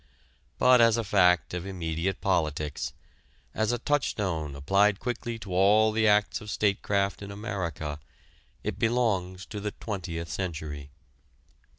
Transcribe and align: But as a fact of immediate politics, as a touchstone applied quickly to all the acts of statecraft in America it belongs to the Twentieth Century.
But 0.57 0.81
as 0.81 0.97
a 0.97 1.03
fact 1.03 1.53
of 1.53 1.63
immediate 1.63 2.21
politics, 2.21 2.93
as 3.53 3.71
a 3.71 3.77
touchstone 3.77 4.55
applied 4.55 4.99
quickly 4.99 5.37
to 5.37 5.53
all 5.53 5.91
the 5.91 6.07
acts 6.07 6.41
of 6.41 6.49
statecraft 6.49 7.21
in 7.21 7.29
America 7.29 7.99
it 8.63 8.79
belongs 8.79 9.45
to 9.45 9.59
the 9.59 9.73
Twentieth 9.73 10.27
Century. 10.27 10.89